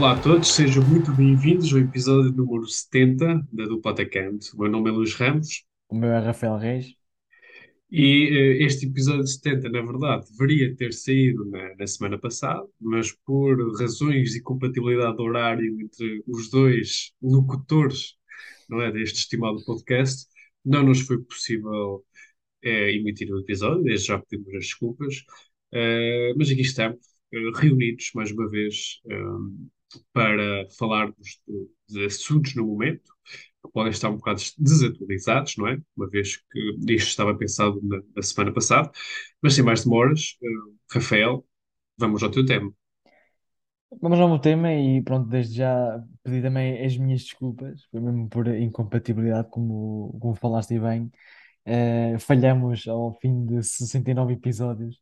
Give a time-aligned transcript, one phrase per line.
[0.00, 4.50] Olá a todos, sejam muito bem-vindos ao episódio número 70 da Dupla Atacante.
[4.56, 6.96] O meu nome é Luís Ramos O meu é Rafael Reis.
[7.90, 8.28] e
[8.62, 13.78] eh, este episódio 70, na verdade, deveria ter saído na, na semana passada, mas por
[13.78, 18.14] razões de incompatibilidade de horário entre os dois locutores,
[18.68, 20.26] não é, deste estimado podcast,
[20.64, 22.04] não nos foi possível
[22.62, 25.24] eh, emitir o episódio, desde já pedimos as desculpas,
[25.72, 26.98] Eh, mas aqui estamos,
[27.56, 29.00] reunidos mais uma vez.
[29.10, 29.79] eh,
[30.12, 33.12] para falarmos de, de assuntos no momento,
[33.62, 35.78] que podem estar um bocado desatualizados, não é?
[35.96, 36.58] Uma vez que
[36.94, 38.90] isto estava pensado na, na semana passada.
[39.42, 40.46] Mas sem mais demoras, eh,
[40.92, 41.46] Rafael,
[41.98, 42.72] vamos ao teu tema.
[44.00, 48.28] Vamos ao meu tema e pronto, desde já pedi também as minhas desculpas, foi mesmo
[48.28, 51.10] por incompatibilidade, como, como falaste bem.
[51.64, 55.00] Eh, falhamos ao fim de 69 episódios,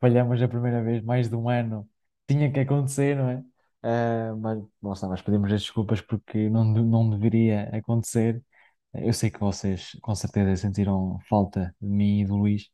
[0.00, 1.88] falhamos a primeira vez, mais de um ano,
[2.28, 3.44] tinha que acontecer, não é?
[3.88, 4.58] Eh, mas,
[4.96, 8.42] está, nós pedimos as desculpas porque não, não deveria acontecer.
[8.94, 12.68] Eu sei que vocês com certeza sentiram falta de mim e do Luís.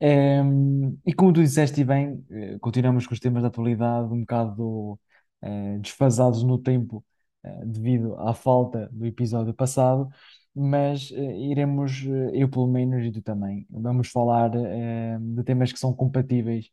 [0.00, 4.20] Ehm, e como tu disseste e bem, eh, continuamos com os temas da atualidade um
[4.20, 4.98] bocado
[5.42, 7.04] eh, desfasados no tempo,
[7.44, 10.08] eh, devido à falta do episódio passado,
[10.54, 12.02] mas iremos,
[12.34, 16.70] eu pelo menos e tu também, vamos falar de temas que são compatíveis,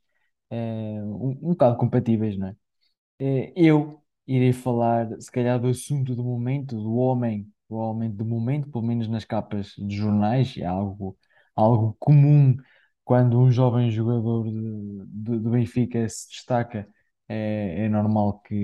[0.52, 2.56] um, um bocado compatíveis, não é?
[3.19, 8.25] Eh, Eu irei falar, se calhar, do assunto do momento, do homem, do homem do
[8.25, 11.17] momento, pelo menos nas capas de jornais, é algo,
[11.56, 12.56] algo comum
[13.03, 16.88] quando um jovem jogador de, de- do Benfica se destaca,
[17.28, 18.56] é, é normal que,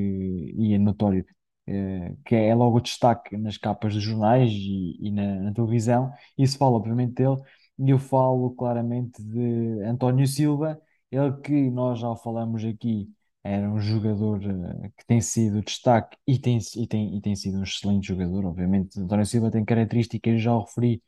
[0.57, 1.25] e é notório,
[1.67, 6.11] eh, que é logo destaque nas capas dos jornais e, e na, na televisão.
[6.37, 7.35] Isso fala, obviamente, dele,
[7.77, 13.09] e eu falo claramente de António Silva, ele que nós já falamos aqui
[13.43, 17.59] era um jogador eh, que tem sido destaque e tem, e tem, e tem sido
[17.59, 18.45] um excelente jogador.
[18.45, 21.01] Obviamente, António Silva tem características, já o referi,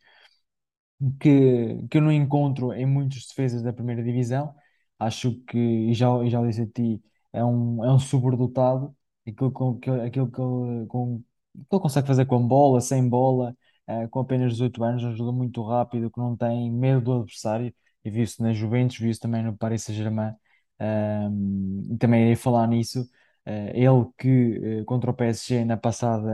[1.19, 4.53] que, que eu não encontro em muitos defesas da primeira divisão.
[4.99, 7.01] Acho que, e já, e já o disse a ti,
[7.33, 8.95] é um, é um sobredotado.
[9.27, 11.19] Aquilo, com, que, aquilo que, ele, com,
[11.53, 13.55] que ele consegue fazer com bola, sem bola,
[13.87, 17.73] eh, com apenas 18 anos, ajuda muito rápido, que não tem medo do adversário.
[18.03, 20.33] E viu-se na Juventus, viu-se também no Paris Saint-Germain.
[20.81, 23.07] Um, também irei falar nisso.
[23.45, 26.29] Eh, ele que eh, contra o PSG na passada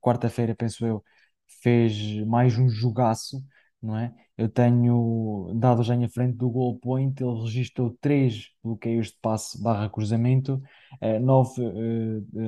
[0.00, 1.04] quarta-feira, penso eu,
[1.62, 1.96] fez
[2.26, 3.42] mais um jogaço,
[3.82, 4.14] não é?
[4.36, 9.62] Eu tenho dado já em frente do goal point, ele registrou três bloqueios de passe
[9.62, 10.62] barra cruzamento,
[11.00, 11.62] eh, nove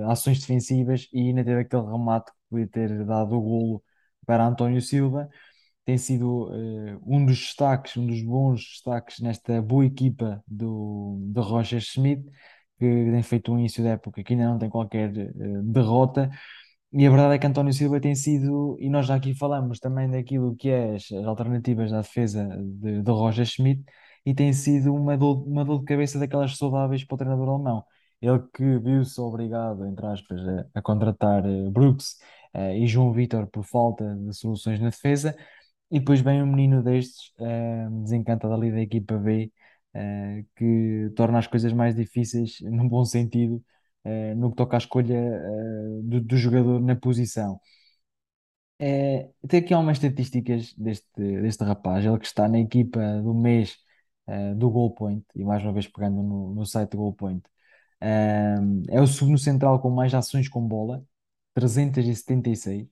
[0.09, 3.83] ações defensivas e ainda teve aquele remate que podia ter dado o golo
[4.27, 5.29] para António Silva.
[5.85, 11.41] Tem sido eh, um dos destaques, um dos bons destaques nesta boa equipa do, do
[11.43, 12.25] Roger Schmidt,
[12.79, 15.33] que tem feito um início de época que ainda não tem qualquer eh,
[15.65, 16.31] derrota
[16.93, 20.11] e a verdade é que António Silva tem sido, e nós já aqui falamos também
[20.11, 23.83] daquilo que é as, as alternativas da defesa de, de Roger Schmidt,
[24.27, 27.85] e tem sido uma dor, uma dor de cabeça daquelas saudáveis para o treinador alemão.
[28.21, 32.19] Ele que viu-se obrigado, entre aspas, a, a contratar eh, Brooks
[32.55, 35.35] eh, e João Vitor por falta de soluções na defesa,
[35.93, 39.53] e depois vem um menino destes, eh, desencantado ali da equipa B,
[39.95, 43.63] eh, que torna as coisas mais difíceis, num bom sentido
[44.05, 47.61] eh, no que toca à escolha eh, do, do jogador na posição.
[48.79, 53.77] É, tem aqui algumas estatísticas deste, deste rapaz, ele que está na equipa do mês
[54.27, 57.43] eh, do Goal Point, e mais uma vez pegando no, no site do Goal Point.
[58.03, 61.05] Um, é o segundo central com mais ações com bola,
[61.55, 62.89] 376.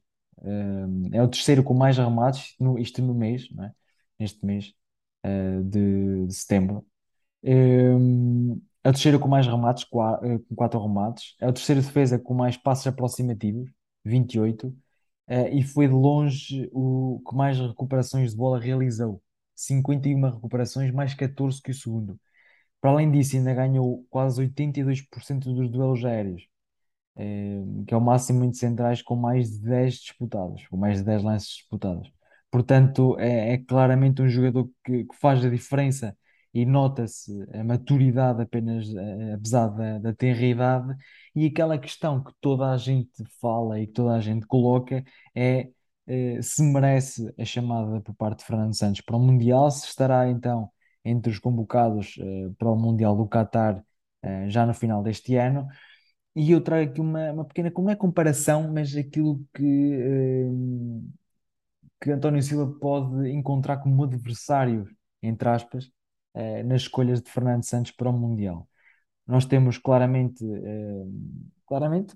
[1.13, 3.73] É o terceiro com mais remates, no, isto no mês, não é?
[4.19, 4.75] Neste mês
[5.23, 6.87] eh, de, de setembro.
[8.83, 11.35] É o terceiro com mais remates, eh, com quatro remates.
[11.41, 13.71] É o terceiro defesa com mais passos aproximativos,
[14.05, 14.75] 28.
[15.29, 19.23] Eh, e foi de longe o que mais recuperações de bola realizou.
[19.55, 22.19] 51 recuperações, mais 14 que o segundo.
[22.81, 26.50] Para além disso, ainda ganhou quase 82% dos duelos aéreos
[27.21, 31.05] eh, que é o máximo de centrais com mais de 10 disputados, com mais de
[31.05, 32.11] 10 lances disputados.
[32.51, 36.17] Portanto, é, é claramente um jogador que, que faz a diferença
[36.53, 40.97] e nota-se a maturidade apenas, eh, apesar da, da tenra idade,
[41.35, 45.71] e aquela questão que toda a gente fala e que toda a gente coloca é
[46.07, 50.29] eh, se merece a chamada por parte de Fernando Santos para o Mundial, se estará
[50.29, 50.71] então
[51.05, 52.19] entre os convocados
[52.59, 53.83] para o Mundial do Qatar
[54.49, 55.67] já no final deste ano
[56.37, 60.51] e eu trago aqui uma, uma pequena, como é comparação, mas aquilo que, eh,
[62.01, 64.87] que António Silva pode encontrar como adversário,
[65.23, 65.91] entre aspas,
[66.35, 68.69] eh, nas escolhas de Fernando Santos para o Mundial.
[69.27, 71.05] nós temos claramente, eh,
[71.67, 72.15] claramente,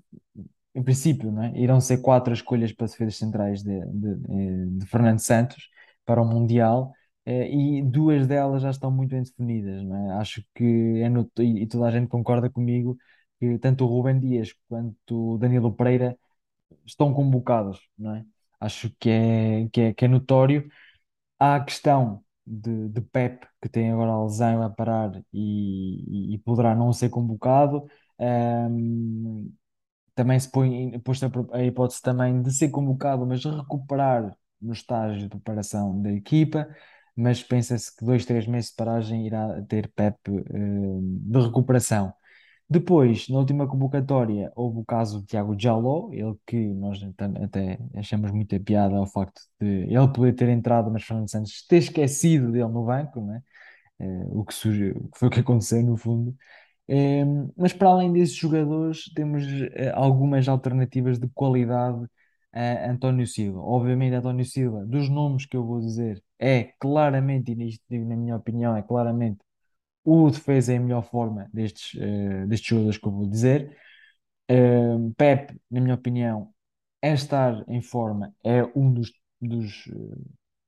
[0.75, 1.57] em princípio, não é?
[1.59, 5.69] Irão ser quatro escolhas para defesas centrais de, de, de Fernando Santos
[6.05, 6.93] para o Mundial.
[7.25, 10.11] eh, E duas delas já estão muito bem definidas, é?
[10.13, 10.65] Acho que
[11.03, 12.97] é no- e e toda a gente concorda comigo
[13.53, 16.17] que tanto o Rubem Dias quanto o Danilo Pereira
[16.85, 18.25] estão convocados, não é?
[18.59, 20.69] Acho que é, que é, que é notório.
[21.39, 26.37] Há a questão de, de Pep, que tem agora a lesão a parar e, e-
[26.39, 27.85] poderá não ser convocado.
[28.19, 29.49] Ahm,
[30.15, 30.93] também se põe
[31.53, 36.67] a, hipótese também de ser convocado, mas recuperar no estágio de preparação da equipa.
[37.15, 40.17] Mas pensa-se que dois, três meses de paragem irá ter Pep,
[40.53, 42.13] ahm, de recuperação.
[42.69, 46.99] Depois, na última convocatória, houve o caso de Tiago Jaló, ele que nós
[47.43, 51.77] até achamos muita piada ao facto de ele poder ter entrado, mas Fernando Santos ter
[51.77, 53.41] esquecido dele no banco, né?
[54.31, 56.35] O que surge, o que foi o que aconteceu no fundo.
[57.57, 62.05] Mas para além desses jogadores, temos eh, algumas alternativas de qualidade
[62.53, 63.59] a António Silva.
[63.59, 68.75] Obviamente, António Silva, dos nomes que eu vou dizer, é claramente, e na minha opinião,
[68.77, 69.39] é claramente
[70.05, 73.77] o defesa em melhor forma destes, eh, destes jogadores que eu vou dizer.
[74.47, 76.53] Eh, Pep, na minha opinião,
[77.01, 79.11] é estar em forma, é um dos,
[79.41, 80.17] dos eh,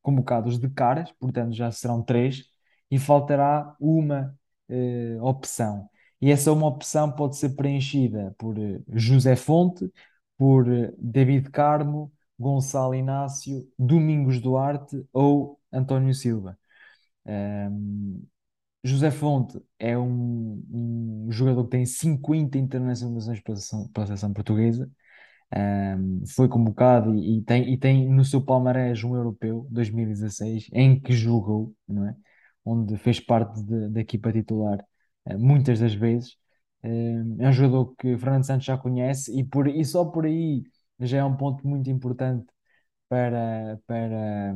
[0.01, 2.45] convocados de caras, portanto já serão três,
[2.92, 4.38] e faltará uma
[4.69, 5.89] eh, opção.
[6.22, 8.56] E essa uma opção pode ser preenchida por
[8.94, 9.92] José Fonte,
[10.38, 10.66] por
[10.98, 16.57] David Carmo, Gonçalo Inácio, Domingos Duarte ou António Silva.
[17.25, 18.22] Ehm,
[18.88, 24.89] José Fonte é um, um jogador que tem 50 internacionalizações pela seleção, pela seleção portuguesa.
[25.56, 31.00] Um, foi convocado e, e tem, e tem no seu palmarés um europeu 2016 em
[31.00, 32.16] que jogou, não é?
[32.66, 34.84] Onde fez parte da equipa titular
[35.25, 36.38] eh, muitas das vezes.
[36.84, 40.63] Um, é um jogador que Fernando Santos já conhece e, por, e só por aí
[41.00, 42.45] já é um ponto muito importante
[43.10, 44.56] para, para,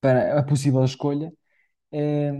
[0.00, 1.32] para a possível escolha.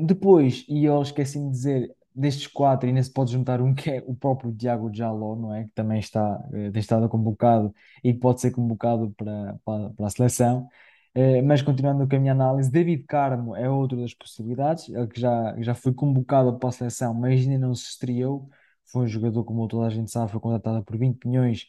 [0.07, 4.03] Depois, e eu esqueci-me de dizer, destes quatro, ainda se pode juntar um que é
[4.07, 5.65] o próprio Tiago Jaló, não é?
[5.65, 10.11] Que também está, eh, tem estado convocado e pode ser convocado para, para, para a
[10.11, 10.69] seleção.
[11.15, 15.21] Eh, mas continuando com a minha análise, David Carmo é outra das possibilidades, ele que
[15.21, 18.49] já, já foi convocado para a seleção, mas ainda não se estreou.
[18.87, 21.67] Foi um jogador, como toda a gente sabe, foi contratado por 20 milhões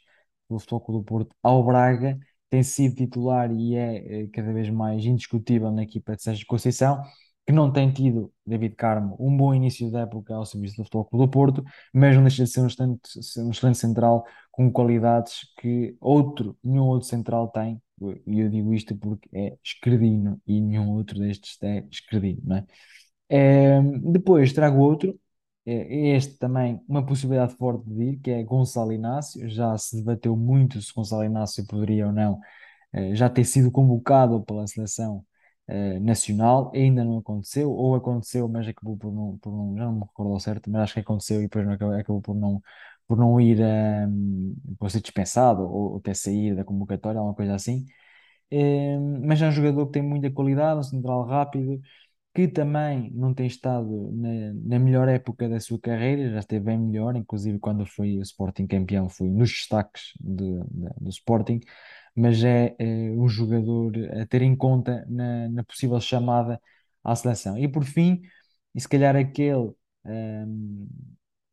[0.48, 2.18] pelo Futebol Clube do Porto ao Braga,
[2.50, 7.02] tem sido titular e é eh, cada vez mais indiscutível na equipa de Sérgio Conceição
[7.46, 11.06] que não tem tido, David Carmo, um bom início da época ao serviço do Futebol
[11.06, 11.64] Clube do Porto,
[11.94, 13.02] mas não deixa de ser um excelente,
[13.40, 17.82] um excelente central com qualidades que outro, nenhum outro central tem,
[18.28, 22.66] e eu digo isto porque é esquerdino e nenhum outro destes é esquerdino, não é?
[23.30, 23.82] Eh,
[24.12, 25.20] depois trago outro,
[25.66, 30.36] é este também, uma possibilidade forte de ir, que é Gonçalo Inácio, já se debateu
[30.36, 32.40] muito se Gonçalo Inácio poderia ou não
[32.94, 35.26] eh, já ter sido convocado pela seleção
[35.68, 39.94] eh, nacional, ainda não aconteceu, ou aconteceu, mas acabou por não, por não, já não
[39.96, 42.62] me recordo ao certo, mas acho que aconteceu e depois não acabou, acabou por não,
[43.08, 44.08] por não ir, eh,
[44.80, 47.86] por ser dispensado ou, ter saído da convocatória, alguma coisa assim.
[48.52, 51.82] Eh, mas é um jogador que tem muita qualidade, um central rápido,
[52.36, 56.80] que também não tem estado na, na melhor época da sua carreira, já esteve bem
[56.80, 61.62] melhor, inclusive quando foi o Sporting campeão, foi nos destaques de- de- do Sporting,
[62.16, 62.76] mas é,
[63.18, 66.62] um jogador a ter em conta na, na possível chamada
[67.04, 67.58] à seleção.
[67.58, 68.22] E por fim,
[68.76, 69.72] e se calhar aquele
[70.06, 70.88] ehm,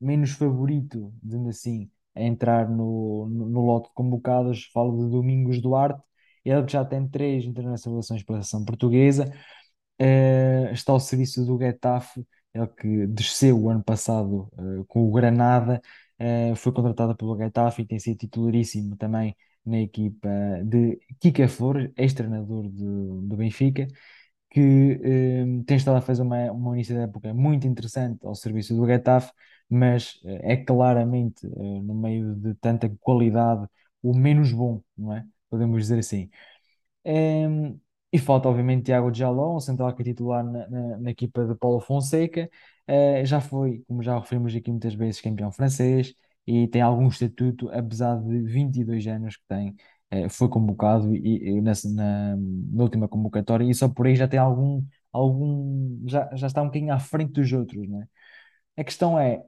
[0.01, 5.61] menos favorito, dizendo assim, a entrar no, no, no lote de convocados, falo de Domingos
[5.61, 6.03] Duarte,
[6.45, 9.33] ele que já tem três internacionalizações pela seleção portuguesa,
[9.99, 15.13] eh, está ao serviço do Getafe, ele que desceu o ano passado eh, com o
[15.13, 15.81] Granada,
[16.19, 20.29] eh, foi contratado pelo Getafe e tem sido titularíssimo também na equipa
[20.65, 23.87] de Kika Flores, ex-treinador do, do Benfica,
[24.51, 24.61] que
[25.05, 28.87] eh, tem estado a fazer uma, uma início de época muito interessante ao serviço do
[28.87, 29.33] Getafe,
[29.69, 31.51] mas eh, é claramente, eh,
[31.83, 33.67] no meio de tanta qualidade,
[34.03, 35.25] o menos bom, não é?
[35.51, 36.31] Podemos dizer assim.
[37.05, 37.81] Em,
[38.13, 41.55] e falta, obviamente, Tiago Jaló, um central que é titular na, na, na equipa de
[41.55, 42.51] Paulo Fonseca.
[42.87, 46.15] Eh, já foi, como já referimos aqui muitas vezes, campeão francês
[46.47, 49.77] e tem algum estatuto, apesar de 22 anos que tem.
[50.11, 54.27] eh, foi convocado e, e nessa- na, na última convocatória e só por aí já
[54.29, 58.09] tem algum, algum já, já está um bocadinho à frente dos outros, né?
[58.77, 59.43] A questão é,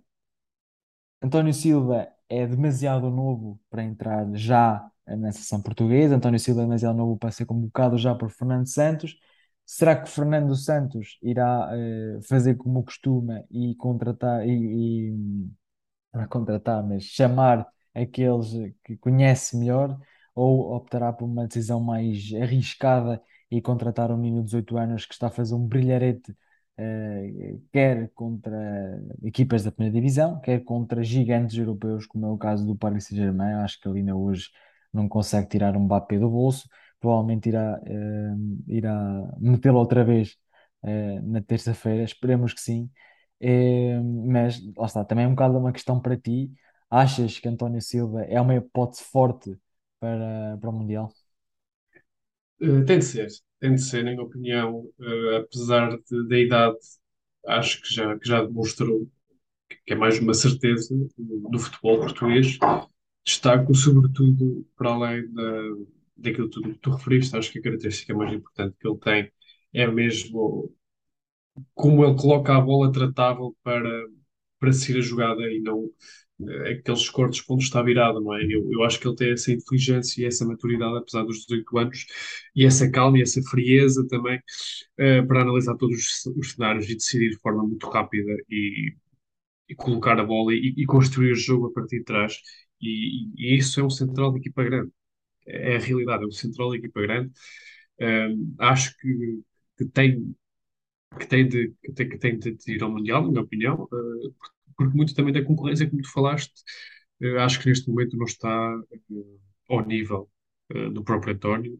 [1.22, 6.16] António Silva é demasiado novo para entrar já na seleção portuguesa.
[6.16, 9.16] António Silva é demasiado novo para ser convocado já por Fernando Santos.
[9.64, 15.14] Será que Fernando Santos irá eh, fazer como costuma e contratar e
[16.14, 18.48] é contratar, mas chamar aqueles
[18.84, 19.98] que conhece melhor,
[20.34, 25.12] ou optará por uma decisão mais arriscada e contratar um menino de 18 anos que
[25.14, 26.34] está a fazer um brilharete,
[26.78, 28.58] eh, quer contra
[29.22, 33.54] equipas da primeira divisão, quer contra gigantes europeus, como é o caso do Paris Saint-Germain.
[33.62, 34.48] Acho que ele ainda hoje
[34.92, 36.68] não consegue tirar um Mbappé do bolso.
[37.00, 38.34] Provavelmente irá, eh,
[38.68, 38.94] irá
[39.38, 40.36] metê-lo outra vez
[40.82, 42.02] eh, na terça-feira.
[42.04, 42.90] Esperemos que sim.
[43.42, 46.52] Eh, mas lá está, também é um bocado uma questão para ti.
[46.90, 49.58] Achas que António Silva é uma hipótese forte
[50.00, 51.12] para, para o Mundial?
[52.60, 53.28] Eh, tem de ser,
[53.60, 56.78] tem de ser, na minha opinião, eh, apesar de- da idade,
[57.46, 59.08] acho que já, que já demonstrou
[59.86, 62.58] que é mais uma certeza no, no futebol português.
[63.24, 65.42] Destaco, sobretudo, para além da,
[66.16, 69.32] daquilo tudo que tu referiste, acho que a característica mais importante que ele tem
[69.74, 70.74] é mesmo
[71.74, 73.88] como ele coloca a bola tratável para,
[74.60, 75.90] para seguir a jogada e não
[76.48, 78.44] eh, aqueles cortes quando está virado, não é?
[78.44, 82.06] Eu, eu acho que ele tem essa inteligência e essa maturidade, apesar dos 18 anos,
[82.56, 84.40] e essa calma e essa frieza também,
[84.98, 88.94] eh, para analisar todos os, os cenários e decidir de forma muito rápida e,
[89.68, 92.38] e colocar a bola e, e construir o jogo a partir de trás.
[92.80, 94.90] E, e isso é um central de equipa grande.
[95.46, 97.32] É a realidade, é um central de equipa grande.
[98.00, 99.42] Um, acho que,
[99.78, 100.34] que tem
[101.18, 104.30] que tem de, que tem, que tem de ir ao Mundial, na minha opinião, eh,
[104.76, 106.52] porque muito também da concorrência, como tu falaste,
[107.20, 109.14] eh, acho que neste momento não está eh,
[109.68, 110.30] ao nível
[110.92, 111.78] do próprio António.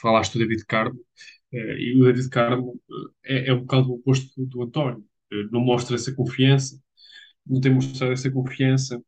[0.00, 1.00] Falaste do David Carmo,
[1.52, 2.80] e o David Carmo
[3.24, 5.04] é, é um bocado o oposto do, do António.
[5.50, 6.80] Não mostra essa confiança,
[7.46, 9.02] não tem mostrado essa confiança.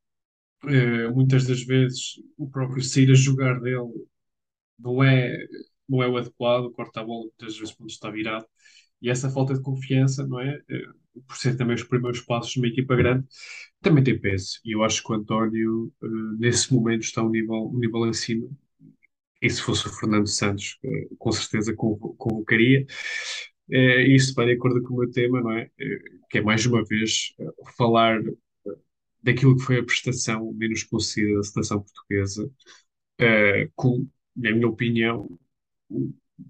[1.15, 3.93] Muitas das vezes o próprio sair a jogar dele
[4.79, 5.37] não é,
[5.89, 8.47] não é o adequado, corta a bola muitas vezes quando está virado.
[9.03, 10.61] E essa falta de confiança, não é?
[10.71, 10.87] Eh,
[11.27, 13.27] Por ser também os primeiros passos de uma equipa grande,
[13.83, 14.61] também tem peso.
[14.65, 16.07] E eu acho que o António, eh,
[16.39, 18.49] nesse momento, está um nível, um nível acima.
[19.43, 22.87] E se fosse o Fernando Santos, eh, com certeza convo- convocaria.
[24.09, 25.71] Isso vai de acordo com o meu tema, não é?
[26.31, 27.35] Que é mais uma vez
[27.77, 28.21] falar
[29.23, 32.51] daquilo que foi a prestação menos conseguida da seleção portuguesa,
[33.75, 35.39] com, na minha opinião,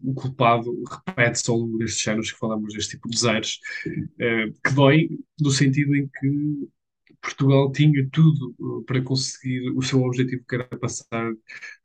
[0.02, 0.72] o, culpado
[1.06, 3.60] repete-se ao longo destes anos que falamos deste tipo de zeros,
[4.18, 5.08] eh, que dói
[5.40, 6.68] no sentido em que
[7.20, 11.32] Portugal tinha tudo eh, para conseguir o seu objetivo, que era passar,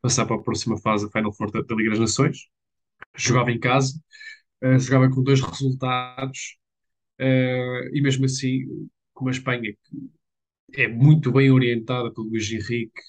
[0.00, 2.48] passar para a próxima fase, a Final Four da, da Liga das Nações.
[3.16, 3.94] Jogava em casa,
[4.62, 6.58] eh, jogava com dois resultados,
[7.20, 9.72] e mesmo assim, com uma Espanha
[10.72, 13.00] que é muito bem orientada pelo Luís Henrique,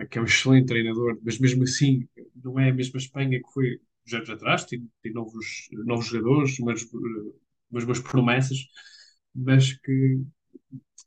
[0.00, 0.06] é?
[0.06, 2.06] que é um excelente treinador, mas mesmo assim
[2.42, 3.80] não é a mesma Espanha que foi
[4.14, 6.82] anos atrás, tem, tem novos, novos jogadores, umas,
[7.70, 8.58] umas boas promessas,
[9.34, 10.20] mas que,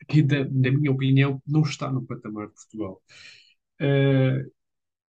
[0.07, 3.01] que da- na minha opinião, não está no patamar de Portugal.
[3.81, 4.45] Eh,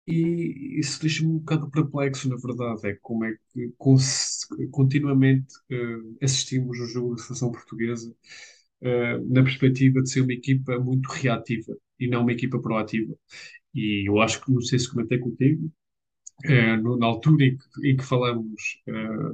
[0.08, 3.74] e isso deixa-me um bocado perplexo, na verdade, é como é que
[4.72, 8.16] continuamente eh, assistimos ao jogo da seleção portuguesa
[8.82, 13.16] eh, na perspectiva de ser uma equipa muito reativa e não uma equipa proativa.
[13.74, 15.72] E eu acho que, não sei se comentei contigo,
[16.46, 18.94] eh, no- na altura em que, em que falamos eh,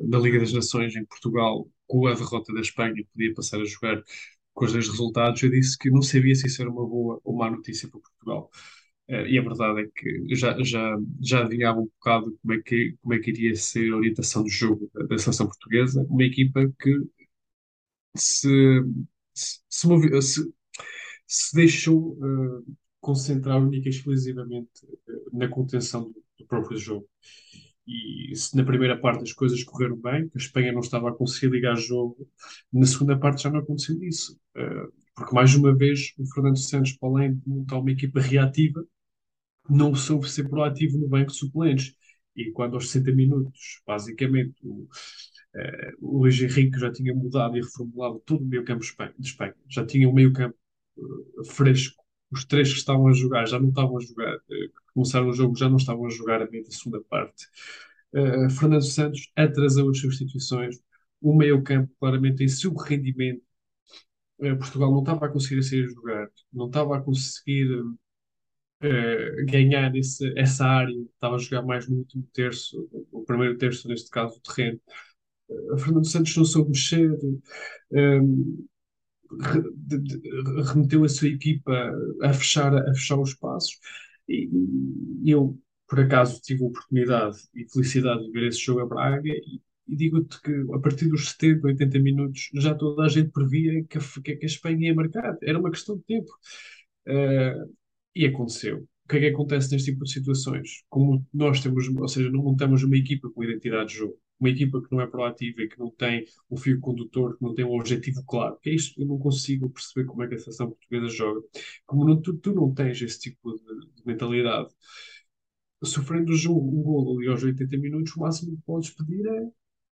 [0.10, 4.04] da Liga das Nações em Portugal, com a derrota da Espanha, podia passar a jogar
[4.54, 7.36] com os dois resultados, eu disse que não sabia se isso era uma boa ou
[7.38, 8.50] má notícia para Portugal.
[9.08, 12.98] Eh, e a verdade é que já, já, já adivinhava um bocado como é que,
[13.02, 16.62] como é que iria ser a orientação do jogo da, da seleção portuguesa, uma equipa
[16.82, 16.92] que
[18.16, 18.48] se,
[19.34, 20.54] se, se, movi- se-
[21.28, 24.88] se deixou eh, concentrar única e exclusivamente
[25.34, 27.08] na contenção do, do próprio jogo.
[27.88, 31.14] E se na primeira parte as coisas correram bem, que a Espanha não estava a
[31.14, 32.28] conseguir ligar jogo,
[32.74, 34.40] na segunda parte já não aconteceu isso.
[34.56, 38.86] Eh, porque mais uma vez o Fernando Santos, para além de montar uma equipa reativa,
[39.70, 41.96] não soube ser proativo no banco de suplentes.
[42.36, 44.88] E quando aos 60 minutos, basicamente, o,
[45.56, 49.56] eh, o Luís Henrique já tinha mudado e reformulado todo o meio-campo espa- de Espanha,
[49.70, 50.58] já tinha o meio-campo
[51.00, 52.05] eh, fresco.
[52.32, 55.34] Os três que estavam a jogar já não estavam a jogar, eh, que começaram o
[55.34, 57.48] jogo já não estavam a jogar a meio da segunda parte.
[58.14, 60.78] Eh, Fernando Santos atrasou as substituições,
[61.22, 63.42] o meio-campo claramente em seu rendimento.
[64.42, 67.68] Eh, Portugal não estava a conseguir sair a jogar, não estava a conseguir
[68.82, 73.88] eh, ganhar esse, essa área, estava a jogar mais no último terço, o primeiro terço,
[73.88, 74.80] neste caso, do terreno.
[75.80, 77.12] Fernando Santos não soube mexer,
[80.74, 83.78] remeteu a sua equipa a fechar, a fechar os passos.
[84.28, 84.50] E,
[85.24, 89.30] e eu, por acaso, tive a oportunidade e felicidade de ver esse jogo a Braga
[89.30, 93.84] e e digo-te que a partir dos 70, 80 minutos já toda a gente previa
[93.86, 95.38] que a, que a Espanha ia marcar.
[95.44, 96.32] Era uma questão de tempo.
[97.08, 97.72] Uh,
[98.16, 98.88] e aconteceu.
[99.06, 100.84] O que é que acontece neste tipo de situações?
[100.90, 104.82] Como nós temos, ou seja, não montamos uma equipa com identidade de jogo, uma equipa
[104.82, 107.80] que não é proativa e que não tem um fio condutor, que não tem um
[107.80, 111.42] objetivo claro, é isto, eu não consigo perceber como é que a seleção portuguesa joga.
[111.86, 113.64] Como não, tu, tu, não tens esse tipo de,
[113.96, 114.70] de mentalidade,
[115.84, 119.48] sofrendo jogo, um gol ali aos 80 minutos, o máximo que podes pedir é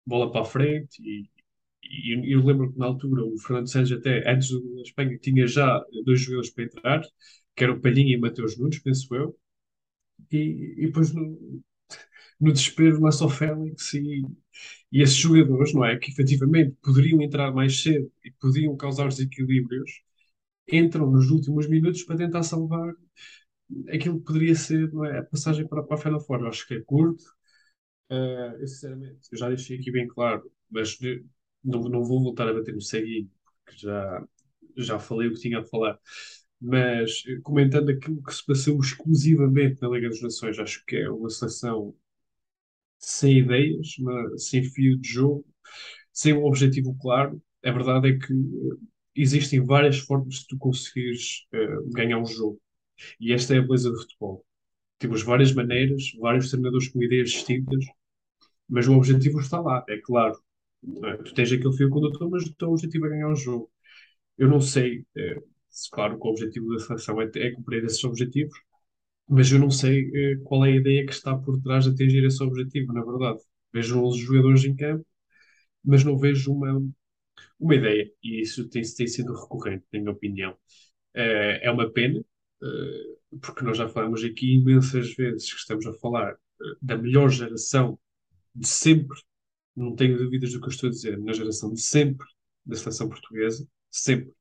[0.06, 1.30] bola para a frente e,
[1.84, 5.80] e eu lembro que na altura o Fernando Santos até antes da Espanha tinha já
[6.06, 7.02] dois jogadores para entrar
[7.56, 9.38] que era o Palhinha e Mateus Nunes, penso eu,
[10.32, 11.62] e, e depois no,
[12.40, 14.22] no desespero lança o Félix e,
[14.92, 20.02] e esses jogadores, não é, que efetivamente poderiam entrar mais cedo e podiam causar desequilíbrios,
[20.72, 22.94] entram nos últimos minutos para tentar salvar
[23.90, 26.42] aquilo que poderia ser não é, a passagem para, para a Final Four.
[26.42, 27.24] Eu acho que é curto,
[28.12, 30.98] uh, eu, sinceramente, eu já deixei aqui bem claro, mas
[31.64, 33.30] não, não vou voltar a bater no ceguinho,
[33.66, 34.28] porque já,
[34.78, 36.00] já falei o que tinha a falar.
[36.62, 41.10] Mas eh, comentando aquilo que se passou exclusivamente na Liga das Nações, acho que é
[41.10, 41.96] uma seleção
[43.04, 45.46] sem ideias, uma, sem fio de jogo,
[46.12, 47.42] sem um objetivo claro.
[47.66, 48.78] A verdade é que eh,
[49.16, 52.60] existem várias formas de tu conseguires uh, ganhar um jogo.
[53.20, 54.46] E esta é a beleza do futebol.
[55.00, 57.86] Temos várias maneiras, vários treinadores com ideias distintas,
[58.70, 60.40] mas o objetivo está lá, é claro.
[61.06, 61.18] É?
[61.18, 63.72] Tu tens aquele fio condutor, mas o teu objetivo é ganhar o jogo.
[64.38, 65.44] Eu não sei, uh,
[65.92, 68.58] claro que o objetivo da seleção é, é cumprir esses objetivos,
[69.28, 72.24] mas eu não sei eh, qual é a ideia que está por trás de atingir
[72.26, 73.40] esse objetivo, na verdade.
[73.74, 75.06] Vejo 11 jogadores em campo,
[75.84, 76.82] mas não vejo uma,
[77.60, 80.58] uma ideia, e isso tem, tem sido recorrente, na minha opinião.
[81.16, 82.20] Eh, é uma pena,
[82.64, 86.36] eh, porque nós já falamos aqui imensas vezes que estamos a falar
[86.82, 88.00] da melhor geração
[88.56, 89.18] de sempre,
[89.76, 92.28] não tenho dúvidas do que eu estou a dizer, na geração de sempre
[92.66, 94.34] da seleção portuguesa, sempre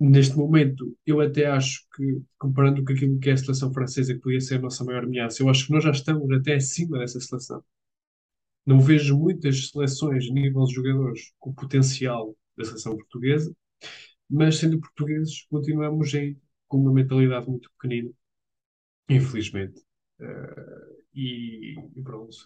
[0.00, 4.20] neste momento, eu até acho que, comparando com aquilo que é a seleção francesa, que
[4.20, 7.20] podia ser a nossa maior ameaça, eu acho que nós já estamos até acima dessa
[7.20, 7.62] seleção.
[8.64, 13.54] Não vejo muitas seleções a nível de jogadores com o potencial da seleção portuguesa,
[14.28, 18.10] mas sendo portugueses, continuamos em, com uma mentalidade muito pequenina,
[19.08, 19.80] infelizmente.
[20.20, 22.36] Uh, e, e, pronto.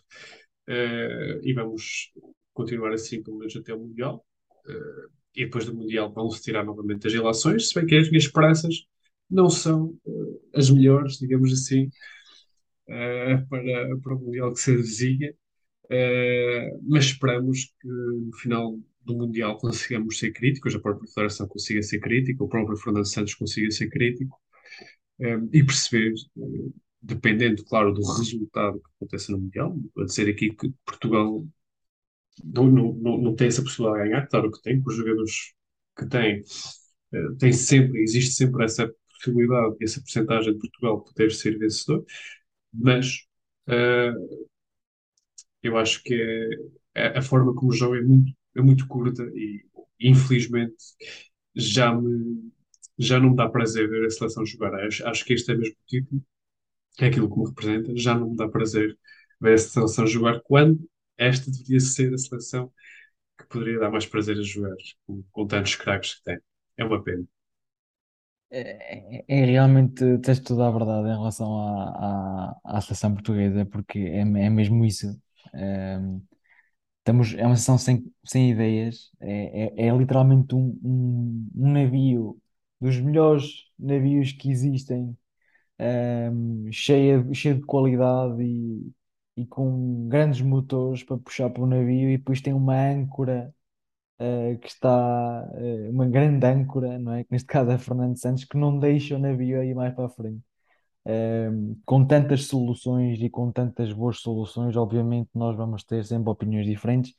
[0.69, 2.13] Uh, e vamos
[2.53, 4.25] continuar assim, pelo menos até o Mundial.
[4.67, 8.25] Uh, e depois do Mundial vão-se tirar novamente as relações, se bem que as minhas
[8.25, 8.87] esperanças
[9.29, 11.87] não são uh, as melhores, digamos assim,
[12.89, 15.35] uh, para, para o Mundial que se avizinha,
[15.87, 21.83] uh, mas esperamos que no final do Mundial consigamos ser críticos, a própria Federação consiga
[21.83, 24.41] ser crítica, o próprio Fernando Santos consiga ser crítico
[25.53, 26.13] e perceber,
[27.01, 31.47] dependendo, claro, do resultado que aconteça no Mundial, a dizer aqui que Portugal
[32.43, 35.55] não, não, não tem essa possibilidade de ganhar, claro que tem, os jogadores
[35.97, 36.41] que têm,
[37.15, 42.05] uh, tem sempre, existe sempre essa possibilidade, essa porcentagem de Portugal poder ser vencedor,
[42.73, 43.07] mas
[43.69, 44.45] uh,
[45.63, 46.15] eu acho que
[46.95, 49.65] é, a, a forma como joga é muito, é muito curta e,
[50.01, 50.77] infelizmente,
[51.55, 52.51] já me,
[52.99, 54.75] já não me dá prazer ver a seleção jogar.
[54.75, 56.23] Acho, acho que este é mesmo título,
[57.01, 58.97] é aquilo que me representa, já não me dá prazer
[59.41, 60.81] ver a seleção jogar quando
[61.19, 62.73] esta deveria ser a seleção
[63.39, 64.75] que poderia dar mais prazer a jogar
[65.07, 66.39] com, com tantos craques que tem.
[66.79, 67.27] É uma pena.
[68.51, 68.61] É,
[69.19, 73.99] é, é realmente, tens toda a verdade em relação à, à, à seleção portuguesa, porque
[73.99, 75.07] é, é mesmo isso.
[75.55, 75.99] É,
[76.99, 82.39] estamos, é uma seleção sem, sem ideias, é, é, é literalmente um, um, um navio
[82.81, 83.45] dos melhores
[83.79, 85.17] navios que existem,
[86.33, 88.93] um, cheia, cheia de qualidade e,
[89.37, 93.55] e com grandes motores para puxar para o navio e depois tem uma âncora
[94.21, 97.25] uh, que está, uh, uma grande âncora, não é?
[97.25, 100.09] Que neste caso é Fernando Santos, que não deixa o navio ir mais para a
[100.11, 100.43] frente.
[101.07, 106.67] Uh, com tantas soluções e com tantas boas soluções, obviamente nós vamos ter sempre opiniões
[106.67, 107.15] diferentes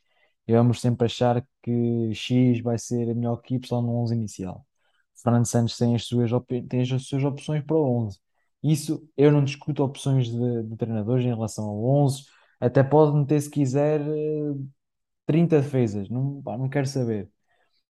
[0.48, 4.66] e vamos sempre achar que X vai ser melhor que Y no 11 inicial.
[5.16, 6.32] Fernando Santos tem as suas,
[6.70, 8.20] tem as suas opções para o 11.
[8.72, 12.24] Isso eu não discuto opções de, de treinadores em relação ao 11.
[12.60, 14.02] Até pode meter, se quiser,
[15.26, 16.10] 30 defesas.
[16.10, 17.30] Não, pá, não quero saber.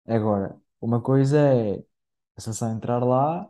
[0.06, 1.82] Agora, uma coisa é
[2.36, 3.48] a seleção entrar lá,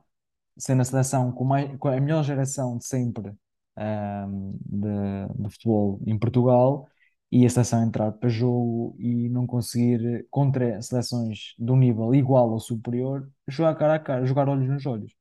[0.58, 3.34] sendo a seleção com, mais, com a melhor geração de sempre
[3.78, 6.88] um, de, de futebol em Portugal
[7.32, 12.50] e a seleção entrar para jogo e não conseguir contra seleções de um nível igual
[12.52, 15.12] ou superior, jogar cara a cara, jogar olhos nos olhos.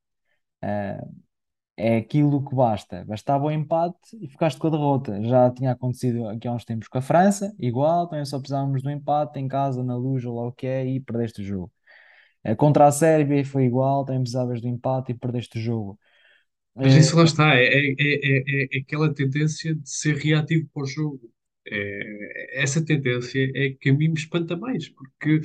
[0.64, 1.16] Uh,
[1.82, 3.06] é aquilo que basta.
[3.06, 5.22] Bastava o empate e ficaste com a derrota.
[5.24, 8.90] Já tinha acontecido aqui há uns tempos com a França, igual, também só precisávamos do
[8.92, 11.72] empate em casa, na luz, ou lá o que é, e perdeste o jogo.
[12.44, 16.00] Eh, Contra a Sérvia foi igual, também precisavas do empate e perdeste o jogo.
[16.76, 20.68] Mas Eh, isso lá está, é, é, é, é- é aquela tendência de ser reativo
[20.74, 21.32] para o jogo.
[21.68, 25.42] É, essa tendência é que a mim me espanta mais, porque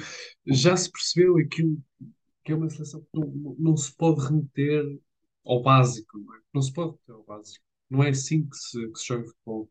[0.47, 1.77] já se percebeu aquilo
[2.45, 4.85] que é uma seleção que não não se pode remeter
[5.47, 6.41] ao básico, não é?
[6.55, 7.65] Não se pode remeter ao básico.
[7.91, 9.71] Não é assim que se, que se joga futebol.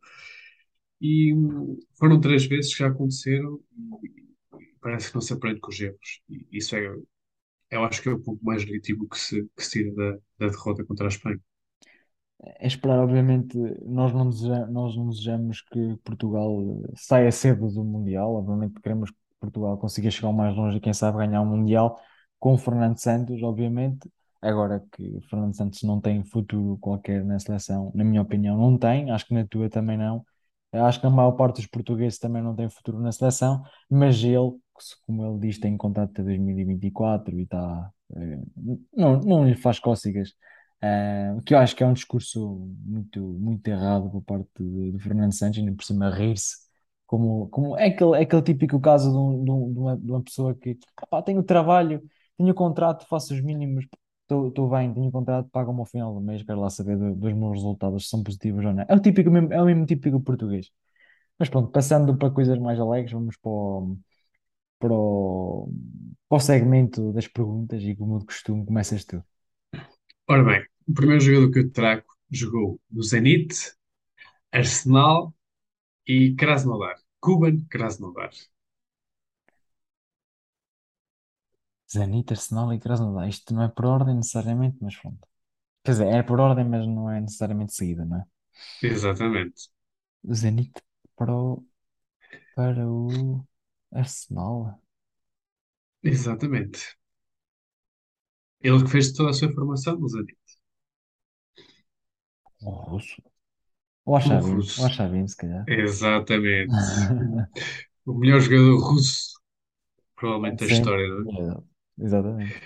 [1.01, 3.59] E hum, foram três vezes que já aconteceram
[4.03, 4.25] e,
[4.81, 6.21] parece que não se aprende com os erros.
[6.29, 6.87] E isso é,
[7.71, 10.47] eu acho que é o ponto mais negativo que se, que se tira da, da
[10.51, 11.41] derrota contra a Espanha.
[12.39, 17.83] É esperar, obviamente, nós não deseja- nós não desejamos que Portugal eh, saia cedo do
[17.83, 21.45] Mundial, obviamente queremos que Portugal consiga chegar o mais longe e quem sabe ganhar um
[21.45, 21.99] Mundial
[22.39, 24.09] com o Fernando Santos, obviamente.
[24.45, 29.09] Agora que Fernando Santos não tem futuro qualquer na seleção, na minha opinião, não tem,
[29.11, 30.25] acho que na tua também não.
[30.71, 34.51] Acho que a maior parte dos portugueses também não tem futuro na seleção, mas ele,
[35.07, 38.39] como ele diz, tem contrato até 2024 e está, eh,
[38.95, 40.33] não, não lhe faz cócegas
[40.83, 44.99] Uh, que eu acho que é um discurso muito, muito errado por parte de, de
[44.99, 46.57] Fernando Santos, ainda por cima rir-se,
[47.07, 50.21] como, como é aquele, é aquele típico caso de, um- de um- uma, de uma
[50.23, 52.03] pessoa que "Epá, tenho trabalho,
[52.37, 53.85] tenho contrato, faço os mínimos,
[54.29, 57.53] estou bem, tenho contrato, paga-me ao final do mês, quero lá saber do- dos meus
[57.53, 58.85] resultados, se são positivos ou não.
[58.87, 60.71] É o típico, mesmo- é o mesmo típico português.
[61.39, 63.97] Mas pronto, passando para coisas mais alegres, vamos para o,
[64.79, 65.69] para o,
[66.29, 69.23] para o segmento das perguntas e como de costume, começas tu.
[70.27, 73.55] Ora bem, o primeiro jogador que eu trago jogou no Zenit,
[74.51, 75.33] Arsenal
[76.07, 76.97] e Krasnodar.
[77.21, 78.31] Kuban Krasnodar.
[81.95, 83.27] Zenit, Arsenal e Krasnodar.
[83.29, 85.27] Isto não é por ordem necessariamente, mas pronto.
[85.83, 88.25] Quer dizer, é por ordem, mas não é necessariamente seguida, não é?
[88.81, 89.69] Exatamente.
[90.23, 90.73] O Zenit
[91.15, 91.65] para o,
[92.55, 93.45] para o
[93.91, 94.81] Arsenal.
[96.03, 96.95] Exatamente.
[98.61, 100.35] Ele que fez toda a sua formação no Zenit.
[102.61, 103.21] O russo.
[104.05, 104.93] Ou O Xavi, ou russo.
[104.95, 105.67] Xavi, se calhar.
[105.67, 106.75] Exatamente.
[108.05, 109.39] O melhor jogador russo,
[110.15, 111.74] provavelmente da Sim, história, não é?
[111.99, 112.65] É, exatamente.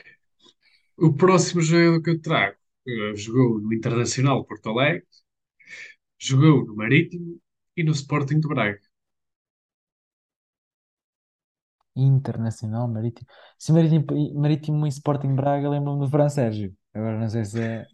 [0.97, 5.07] O próximo jogador que eu trago eh, jogou no Internacional Porto Alegre,
[6.19, 7.41] jogou no Marítimo
[7.75, 8.79] e no Sporting de Braga.
[11.95, 13.27] Internacional, Marítimo.
[13.57, 14.05] Se Marítimo,
[14.39, 16.75] Marítimo e Sporting Braga, lembro-me do Fran Sérgio.
[16.93, 17.87] Agora não sei se é,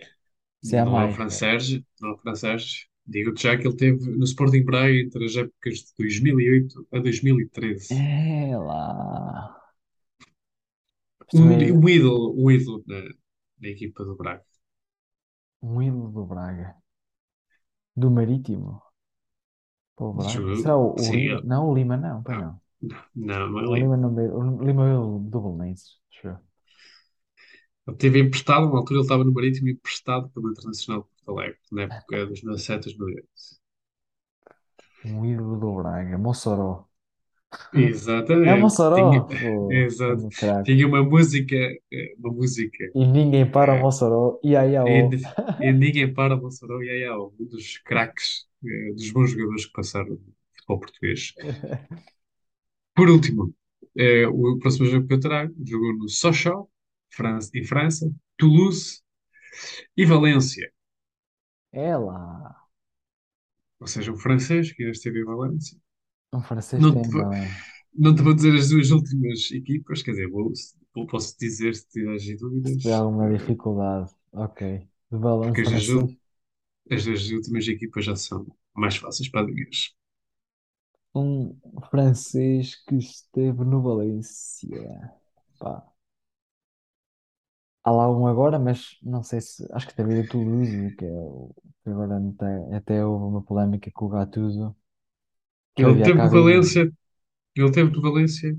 [0.61, 1.11] se há Não é o mais.
[1.11, 2.87] Fran Sérgio, não é o Fran Sérgio.
[3.05, 8.01] Digo-te já que ele teve no Sporting Braga entre as épocas de 2008 a 2013.
[8.01, 9.64] É lá.
[11.27, 13.01] Isto Um, é um ídolo, um ídolo na,
[13.61, 14.43] na equipa do Braga.
[15.61, 16.77] um ídolo do Braga.
[17.93, 18.81] Do Marítimo.
[19.95, 20.47] Pô, Braga.
[20.47, 21.37] Jogou, Será o, o sim, Lima?
[21.37, 22.61] ele- Não, o Lima não, pois não, não.
[23.15, 23.75] não, é O.
[23.79, 24.35] Lima não veio.
[24.37, 26.39] O Lima veio do Belenenses, acho eu.
[27.87, 31.59] Ele teve emprestado, na altura ele estava no Marítimo emprestado pelo Internacional de Porto Alegre,
[31.71, 33.29] na época de 2007, 2008.
[35.05, 36.17] Um ídolo do Braga.
[36.17, 36.89] Mossoró.
[38.43, 38.71] É Exatamente.
[38.93, 39.27] Tinha, Mossoró!
[39.39, 40.17] Pô, exato.
[40.17, 40.63] grande craque.
[40.63, 44.39] Tinha uma música, eh, uma música, E ninguém para eh, Mossoró.
[44.43, 44.85] E aí, ó.
[44.87, 45.09] e,
[45.59, 49.73] e ninguém para o Mossoró e é um dos craques, eh, dos bons jogadores que
[49.73, 50.19] passaram no
[50.53, 51.33] futebol português.
[52.95, 53.53] Por último,
[53.97, 56.69] eh, o próximo jogo que eu trago, jogou no Sochaux,
[57.09, 59.01] França, em França, Toulouse
[59.97, 60.71] e Valência.
[61.71, 62.65] É lá.
[63.79, 65.79] Ou seja, um francês que ainda esteve em Valência.
[66.35, 67.65] Um francês Não tem te, vou- bem.
[67.95, 70.51] não te vou dizer as duas últimas equipas, quer dizer, vou,
[70.95, 72.25] vou- posso dizer se tiveres
[72.65, 74.13] Se tiver dúvidas, alguma dificuldade.
[74.33, 74.59] Ok.
[75.11, 75.89] De balão porque as duas, francês.
[75.89, 76.17] ul-
[76.91, 79.69] as duas últimas equipas já são mais fáceis para adivinhar.
[81.15, 81.57] Um
[81.89, 85.11] francês que esteve no Valência.
[85.59, 85.85] Pá.
[87.83, 89.65] Há lá um agora, mas não sei se.
[89.71, 91.53] Acho que deve ir a Toulouse, que é o.
[91.83, 94.75] Que agora até, até houve uma polémica com o Gattuso,
[95.75, 96.29] que ele teve no cabine.
[96.29, 96.91] Valência,
[97.55, 98.57] ele teve no Valência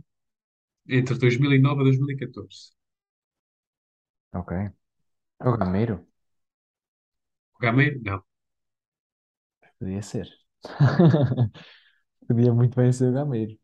[0.88, 2.72] entre 2009 e 2014.
[4.33, 4.52] Ok.
[5.40, 6.07] É o Gameiro?
[7.57, 8.22] O Gameiro, não.
[9.79, 10.29] Podia ser.
[12.29, 13.59] Podia muito bem ser o Gameiro.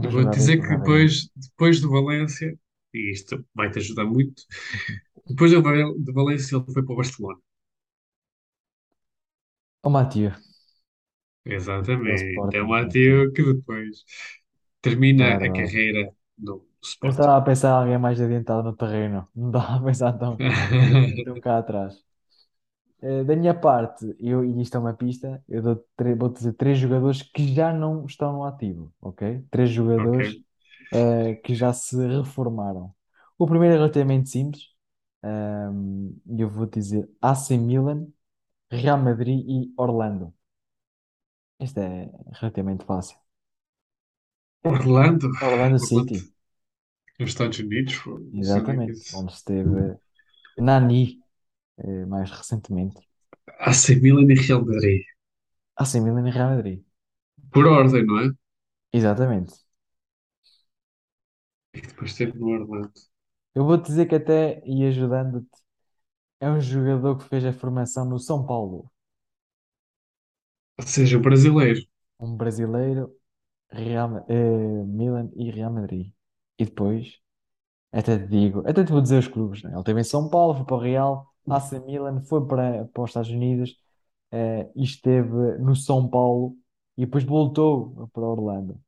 [0.00, 2.58] Eu vou dizer que depois, depois do Valência,
[2.92, 4.42] e isto vai-te ajudar muito,
[5.26, 7.40] depois do, Val- do Valência ele foi para o Barcelona.
[9.82, 10.51] O Matheus,
[11.44, 12.50] Exatamente.
[12.54, 12.68] É o Sporting.
[12.68, 14.04] Mateu que depois
[14.80, 16.66] termina a carreira no, do
[17.02, 17.10] Eu Sporting.
[17.10, 19.28] estava a pensar em alguém mais adiantado no terreno.
[19.34, 20.44] Não estava a pensar tão,
[21.24, 21.94] tão cá atrás.
[23.02, 26.52] Eh, da minha parte, eu, e isto é uma pista, eu dou tre- vou dizer
[26.54, 29.44] três jogadores que já não estão no ativo, ok?
[29.50, 30.42] Três jogadores Ok.
[30.92, 32.94] eh, que já se reformaram.
[33.38, 34.62] O primeiro é relativamente simples,
[35.24, 38.06] ehm, e eu vou dizer AC Milan,
[38.70, 40.34] Real Madrid e Orlando.
[41.66, 43.16] Este é relativamente fácil.
[44.64, 45.28] Orlando.
[45.42, 45.78] Orlando Orlando.
[45.78, 46.32] City,
[47.18, 49.16] Nos Estados Unidos, pô, não sabia exatamente, disso.
[49.16, 49.96] onde esteve
[50.58, 51.22] Nani,
[51.78, 53.00] eh, mais recentemente.
[53.68, 55.02] AC Milan e Real Madrid.
[55.82, 56.84] AC Milan e Real Madrid,
[57.52, 58.30] Por ordem, não é?
[58.92, 59.54] exatamente.
[61.74, 62.98] E depois teve no Orlando.
[63.54, 65.48] Eu vou dizer que até, e ajudando-te,
[66.40, 68.91] é um jogador que fez a formação no São Paulo.
[70.86, 71.80] Seja, brasileiro.
[72.20, 73.14] Um brasileiro,
[73.70, 76.12] Real, Ma- eh, Milan e Real Madrid.
[76.58, 77.18] E depois,
[77.92, 79.70] até te digo, até te vou dizer os clubes, né?
[79.72, 83.10] Ele esteve em São Paulo, foi para o Real, AC Milan, foi para, para os
[83.10, 83.76] Estados Unidos,
[84.32, 86.56] eh, e esteve no São Paulo,
[86.98, 88.80] e depois voltou para Orlando.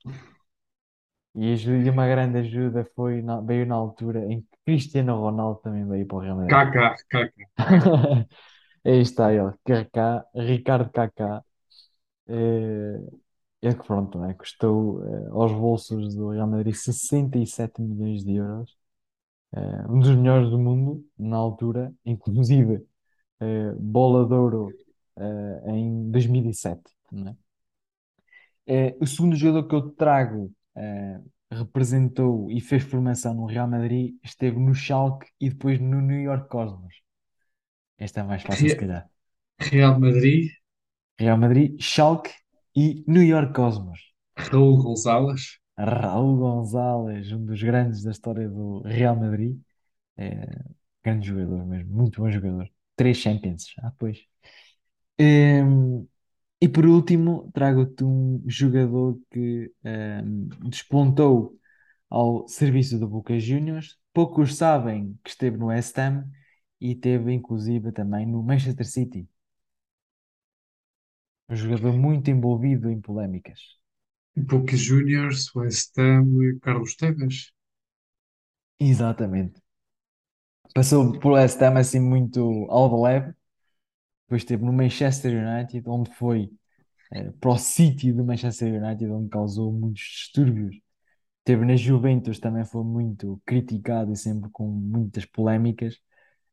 [1.35, 5.59] E, aju- e uma grande ajuda foi na- veio na altura em que Cristiano Ronaldo
[5.61, 6.67] também veio para o Real Madrid.
[6.71, 7.45] Kaká, Kaká.
[8.85, 11.43] Aí está ele, Kaká, Ricardo Kaká.
[12.27, 12.99] Eh,
[13.61, 14.33] Ele que pronto, não é?
[14.35, 18.77] Custou eh, aos bolsos do Real Madrid 67 milhões de euros.
[19.53, 22.85] Eh, um dos melhores do mundo na altura, inclusive
[23.41, 24.77] eh, bola de ouro
[25.19, 27.37] eh, em 2007, não é?
[28.67, 31.19] Eh, o segundo jogador que eu trago eh,
[31.51, 36.47] representou e fez formação no Real Madrid, esteve no Schalke e depois no New York
[36.49, 36.93] Cosmos.
[37.99, 39.07] Esta é mais fácil, se Re- calhar.
[39.59, 40.51] Real Madrid,
[41.19, 42.31] Real Madrid, Schalke
[42.75, 43.99] e New York Cosmos.
[44.37, 45.59] Raul Gonzalez.
[45.77, 49.59] Raul Gonzalez, um dos grandes da história do Real Madrid.
[50.17, 50.47] É,
[51.03, 52.69] grande jogador mesmo, muito bom jogador.
[52.97, 53.73] Três Champions.
[53.79, 54.19] Ah, pois.
[55.19, 56.07] Ehm,
[56.61, 61.57] e por último, trago-te um jogador que ehm, despontou
[62.09, 63.97] ao serviço do Boca Juniors.
[64.13, 66.29] Poucos sabem que esteve no West Ham
[66.81, 69.29] e esteve inclusive também no Manchester City.
[71.49, 73.59] Um jogador muito envolvido em polémicas.
[74.35, 77.53] Boca Juniors, West Ham, Carlos Tevez.
[78.79, 79.61] Exatamente.
[80.73, 83.33] Passou por West Ham assim muito ao de leve,
[84.29, 86.51] depois esteve no Manchester United, onde foi
[87.13, 90.77] eh, para o City do Manchester United, onde causou muitos distúrbios.
[91.39, 95.97] Esteve na Juventus, também foi muito criticado e sempre com muitas polémicas,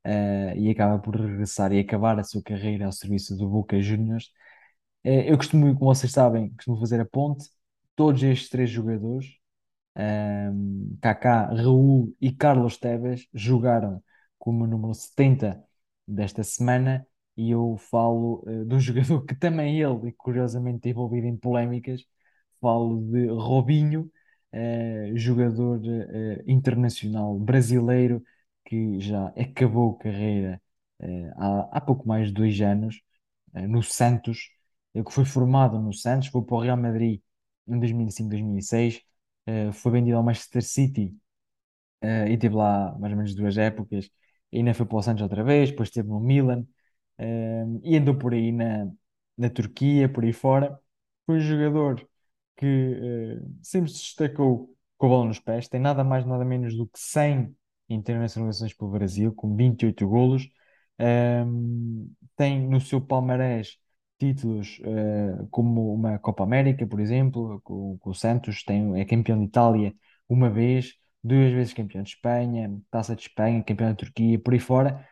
[0.05, 4.31] eh, e acaba por regressar e acabar a sua carreira ao serviço do Boca Juniors.
[5.05, 7.49] Eh, eu costumo, como vocês sabem, costumo fazer a ponte.
[7.97, 9.27] Todos estes três jogadores
[9.97, 14.03] um, Kaká, Raul e Carlos Tevez jogaram
[14.39, 15.63] como número 70
[16.07, 17.07] desta semana
[17.37, 22.05] e eu falo uh, de um jogador que também ele, curiosamente, envolvido em polémicas,
[22.61, 24.11] falo de Robinho,
[24.55, 28.23] uh, jogador uh, internacional brasileiro
[28.65, 30.63] que já acabou a carreira
[31.01, 33.01] uh, há, há pouco mais de dois anos
[33.69, 34.51] no Santos,
[34.93, 37.23] que foi formado no Santos, foi para o Real Madrid
[37.67, 39.03] em 2005-2006
[39.49, 41.15] Uh, foi vendido ao Manchester City
[42.29, 44.11] e teve lá mais ou menos duas épocas.
[44.53, 46.67] E ainda foi para o Santos outra vez, depois esteve no Milan
[47.21, 48.91] uh, e andou por aí na,
[49.37, 50.79] na Turquia, por aí fora.
[51.27, 52.09] Foi um jogador
[52.57, 56.87] que sempre se destacou com a bola nos pés, tem nada mais, nada menos do
[56.87, 57.55] que 100
[57.89, 60.49] internacionalizações pelo Brasil, com 28 golos.
[62.37, 63.79] tem no seu palmarés
[64.19, 69.39] títulos uh, como uma Copa América, por exemplo, com, com, o Santos, tem, é campeão
[69.39, 69.95] de Itália
[70.29, 74.61] uma vez, duas vezes campeão de Espanha, Taça de Espanha, campeão da Turquia, por aí
[74.61, 75.07] fora.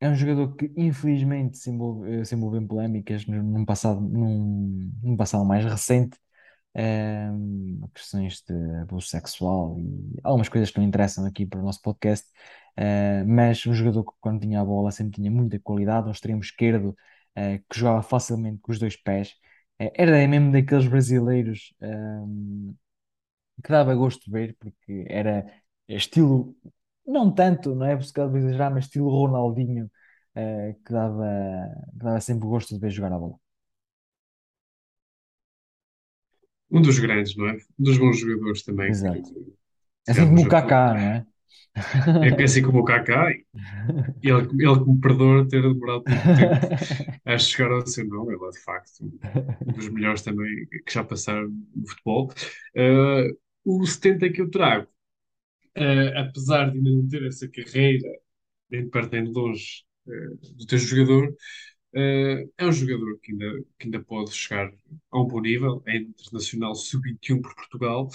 [0.00, 5.16] É um jogador que infelizmente se, envolve, se envolveu em polémicas num passado, num, num
[5.16, 6.18] passado mais recente,
[6.74, 11.82] um, questões de abuso sexual e algumas coisas que não interessam aqui para o nosso
[11.82, 12.28] podcast.
[12.78, 16.08] Uh, mas um jogador que, quando tinha a bola, sempre tinha muita qualidade.
[16.08, 16.90] Um extremo esquerdo
[17.36, 19.30] uh, que jogava facilmente com os dois pés.
[19.80, 22.74] Uh, era mesmo daqueles brasileiros um,
[23.62, 25.46] que dava gosto de ver, porque era
[25.88, 26.56] estilo,
[27.08, 29.90] não tanto, não é buscar exagerar, mas estilo Ronaldinho,
[30.84, 31.24] que dava,
[31.90, 33.36] que dava sempre gosto de ver jogar a bola.
[36.70, 37.54] Um dos grandes, não é?
[37.78, 38.90] Um dos bons jogadores também.
[38.90, 39.22] Exato.
[40.04, 41.26] Que, assim como o Kaká, não é?
[42.38, 43.44] É assim como o Kaká, ele,
[44.22, 48.50] ele que me perdoa ter demorado muito tempo a chegar ao seu nome, ele é
[48.50, 52.32] de facto um dos melhores também que já passaram no futebol.
[52.76, 54.88] Uh, o 70 que eu trago,
[55.78, 58.08] uh, apesar de ainda não ter essa carreira,
[58.70, 61.34] nem de perto nem de longe, uh, do teu jogador,
[61.94, 64.70] Uh, é um jogador que ainda, que ainda pode chegar
[65.10, 68.08] a um bom nível, é internacional sub-21 por Portugal,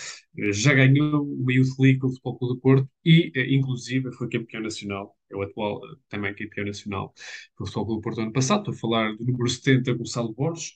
[0.52, 4.62] já ganhou o Youth League com o Futebol Clube do Porto e, inclusive, foi campeão
[4.62, 7.14] nacional, é o atual também campeão nacional
[7.58, 8.60] pelo Futebol Clube do Porto ano passado.
[8.60, 10.74] Estou a falar do número 70, Gonçalo Borges,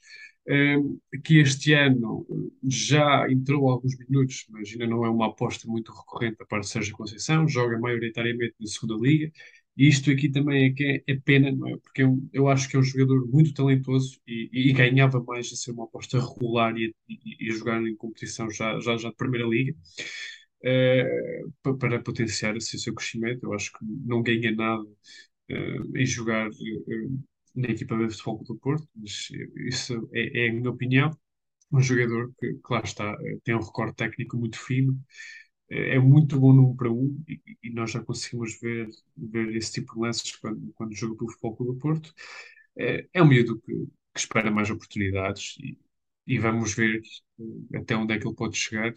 [1.23, 2.25] que este ano
[2.63, 6.71] já entrou alguns minutos, mas ainda não é uma aposta muito recorrente da parte de
[6.71, 9.31] Sérgio Conceição, joga maioritariamente na segunda Liga
[9.77, 11.77] e isto aqui também é que é, é pena, não é?
[11.77, 15.55] Porque eu, eu, acho que é um jogador muito talentoso e, e, ganhava mais a
[15.55, 19.47] ser uma aposta regular e, e, e jogar em competição já, já, já de Primeira
[19.47, 19.75] Liga.
[20.63, 26.05] Uh, para potenciar assim, o seu crescimento, eu acho que não ganha nada uh, em
[26.05, 27.23] jogar uh,
[27.58, 29.30] na equipa de futebol do Porto, mas
[29.67, 31.12] isso é, é a minha opinião.
[31.72, 34.98] Um jogador que, que lá está, tem um recorde técnico muito fino,
[35.70, 39.56] é, é muito bom no 1 para 1 e, e, nós já conseguimos ver, ver
[39.56, 42.13] esse tipo de lances quando, quando joga pelo Futebol do Porto.
[42.78, 43.74] É, é um miúdo que,
[44.13, 45.78] que espera mais oportunidades e,
[46.28, 47.02] e, vamos ver
[47.74, 48.93] eh, até onde é que ele pode chegar.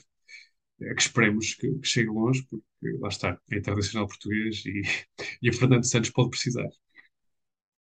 [0.83, 2.65] É que esperemos que, que chegue longe, porque
[3.01, 4.83] lá está, é internacional português e,
[5.43, 6.69] e o Fernando Santos pode precisar.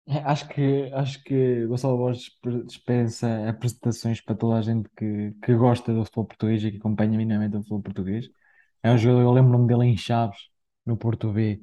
[0.09, 2.31] É, acho que, acho que Gonçalo Borges
[2.65, 7.11] dispensa apresentações para toda a gente que, que gosta do futebol português e que acompanha
[7.17, 8.29] minimamente o futebol português.
[8.81, 10.37] É um jogador, eu lembro-me dele em Chaves,
[10.85, 11.61] no Porto B.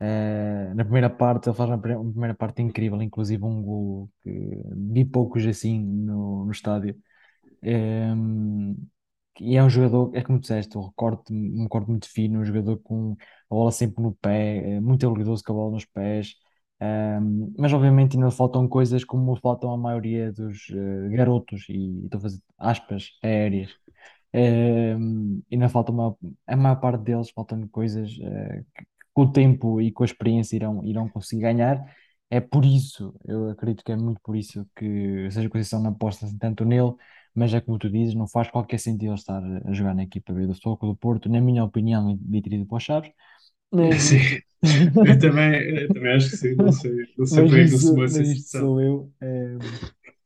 [0.00, 4.30] Uh, na primeira parte, ele faz uma primeira parte incrível, inclusive um gol que
[4.92, 6.96] vi poucos assim no, no estádio.
[9.40, 12.78] E é um jogador, é como disseste, um recorte, um recorte muito fino, um jogador
[12.78, 13.16] com
[13.50, 16.34] a bola sempre no pé, é muito habilidoso com a bola nos pés.
[16.80, 22.18] Um, mas obviamente ainda faltam coisas como faltam a maioria dos uh, garotos, e estou
[22.18, 23.70] a fazer aspas aéreas,
[24.34, 26.14] Uh, ainda falta uma,
[26.46, 30.56] a maior parte deles, faltam coisas uh, que com o tempo e com a experiência
[30.56, 31.84] irão, irão conseguir ganhar.
[32.30, 36.26] É por isso, eu acredito que é muito por isso que seja Conceição não aposta
[36.38, 36.94] tanto nele,
[37.34, 40.32] mas é como tu dizes, não faz qualquer sentido ele estar a jogar na equipa
[40.32, 43.10] B do Futebol do Porto, na minha opinião, devia ter ido para os Chaves.
[43.72, 44.10] Mas...
[44.64, 47.96] Sim, eu também, eu também acho que sim, não sei, não sei mas bem isso,
[47.96, 49.12] mas isto sou eu.
[49.20, 49.56] É,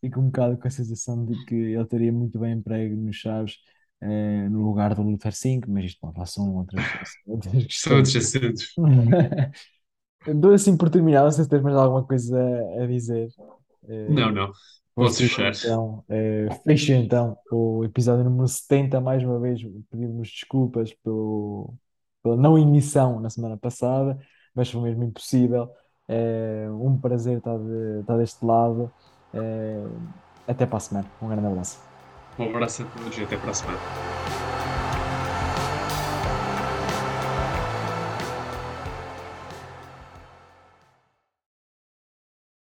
[0.00, 3.56] fico um bocado com a sensação de que ele teria muito bem emprego nos Chaves
[4.02, 6.84] uh, no lugar do Luther 5, mas isto lá são outras,
[7.26, 8.10] outras questões.
[8.10, 8.74] São assuntos.
[10.34, 12.38] Dou assim por terminado, não sei se tens mais alguma coisa
[12.80, 13.28] a dizer.
[13.82, 14.52] Uh, não, não.
[14.94, 15.52] Posso fechar.
[15.52, 21.74] Então, uh, fecho então o episódio número 70, mais uma vez pedimos desculpas pelo,
[22.22, 24.18] pela não emissão na semana passada,
[24.54, 25.70] mas foi mesmo impossível.
[26.08, 28.92] É um prazer estar, de, estar deste lado.
[29.32, 29.84] É,
[30.46, 31.12] até para a semana.
[31.20, 31.80] Um grande abraço.
[32.38, 33.78] Um abraço a todos e até para a semana.